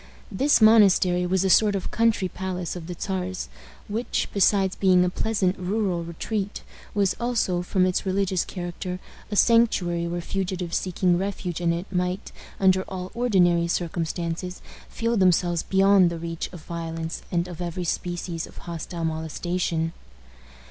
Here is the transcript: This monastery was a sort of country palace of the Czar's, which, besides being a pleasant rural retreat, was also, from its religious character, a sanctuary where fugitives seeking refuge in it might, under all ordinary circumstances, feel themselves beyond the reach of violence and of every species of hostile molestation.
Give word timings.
This 0.31 0.61
monastery 0.61 1.27
was 1.27 1.43
a 1.43 1.49
sort 1.51 1.75
of 1.75 1.91
country 1.91 2.27
palace 2.27 2.75
of 2.75 2.87
the 2.87 2.95
Czar's, 2.99 3.49
which, 3.87 4.29
besides 4.33 4.75
being 4.75 5.05
a 5.05 5.11
pleasant 5.11 5.55
rural 5.59 6.03
retreat, 6.03 6.63
was 6.95 7.13
also, 7.19 7.61
from 7.61 7.85
its 7.85 8.03
religious 8.03 8.43
character, 8.43 8.99
a 9.29 9.35
sanctuary 9.35 10.07
where 10.07 10.19
fugitives 10.19 10.75
seeking 10.77 11.19
refuge 11.19 11.61
in 11.61 11.71
it 11.71 11.85
might, 11.93 12.31
under 12.59 12.81
all 12.87 13.11
ordinary 13.13 13.67
circumstances, 13.67 14.59
feel 14.89 15.17
themselves 15.17 15.61
beyond 15.61 16.09
the 16.09 16.17
reach 16.17 16.49
of 16.51 16.63
violence 16.65 17.21
and 17.31 17.47
of 17.47 17.61
every 17.61 17.83
species 17.83 18.47
of 18.47 18.57
hostile 18.65 19.05
molestation. 19.05 19.93